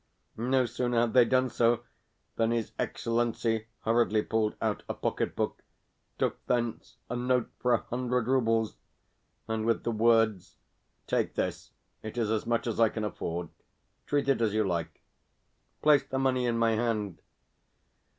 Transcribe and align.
No 0.35 0.65
sooner 0.65 0.99
had 1.01 1.13
they 1.13 1.25
done 1.25 1.47
so 1.51 1.83
than 2.35 2.49
his 2.49 2.71
Excellency 2.79 3.67
hurriedly 3.81 4.23
pulled 4.23 4.55
out 4.59 4.81
a 4.89 4.95
pocket 4.95 5.35
book, 5.35 5.61
took 6.17 6.43
thence 6.47 6.97
a 7.07 7.15
note 7.15 7.51
for 7.59 7.75
a 7.75 7.83
hundred 7.83 8.25
roubles, 8.27 8.77
and, 9.47 9.63
with 9.63 9.83
the 9.83 9.91
words, 9.91 10.55
"Take 11.05 11.35
this. 11.35 11.73
It 12.01 12.17
is 12.17 12.31
as 12.31 12.47
much 12.47 12.65
as 12.65 12.79
I 12.79 12.89
can 12.89 13.03
afford. 13.03 13.49
Treat 14.07 14.27
it 14.27 14.41
as 14.41 14.55
you 14.55 14.63
like," 14.63 15.03
placed 15.83 16.09
the 16.09 16.17
money 16.17 16.47
in 16.47 16.57
my 16.57 16.71
hand! 16.71 17.21